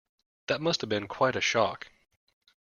[0.47, 1.89] That must have been quite a shock.